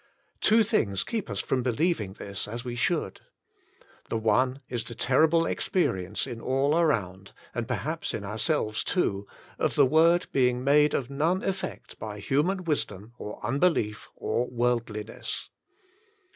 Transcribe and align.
Two 0.39 0.63
things 0.63 1.03
keep 1.03 1.29
us 1.29 1.41
from 1.41 1.61
believing 1.61 2.13
this 2.13 2.47
as 2.47 2.65
we 2.65 2.75
should. 2.75 3.21
The 4.09 4.17
one 4.17 4.61
is 4.67 4.83
the 4.83 4.95
terrible 4.95 5.45
experience 5.45 6.25
in 6.25 6.41
all 6.41 6.75
around, 6.75 7.33
and 7.53 7.67
perhaps 7.67 8.11
in 8.11 8.23
ourselves 8.23 8.83
too, 8.83 9.27
of 9.59 9.75
the 9.75 9.85
word 9.85 10.25
being 10.31 10.63
made 10.63 10.95
of 10.95 11.11
none 11.11 11.43
effect 11.43 11.99
by 11.99 12.17
human 12.17 12.63
wisdom 12.63 13.13
or 13.19 13.37
unbelief 13.45 14.09
or 14.15 14.47
worldliness. 14.47 15.51